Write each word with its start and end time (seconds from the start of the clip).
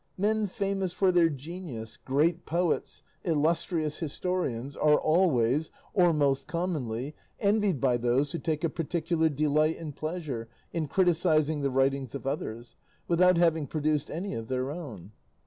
Men 0.17 0.47
famous 0.47 0.93
for 0.93 1.11
their 1.11 1.29
genius, 1.29 1.95
great 1.95 2.43
poets, 2.47 3.03
illustrious 3.23 3.99
historians, 3.99 4.75
are 4.75 4.97
always, 4.99 5.69
or 5.93 6.11
most 6.11 6.47
commonly, 6.47 7.13
envied 7.39 7.79
by 7.79 7.97
those 7.97 8.31
who 8.31 8.39
take 8.39 8.63
a 8.63 8.69
particular 8.69 9.29
delight 9.29 9.77
and 9.77 9.95
pleasure 9.95 10.49
in 10.73 10.87
criticising 10.87 11.61
the 11.61 11.69
writings 11.69 12.15
of 12.15 12.25
others, 12.25 12.75
without 13.07 13.37
having 13.37 13.67
produced 13.67 14.09
any 14.09 14.33
of 14.33 14.47
their 14.47 14.71
own." 14.71 15.11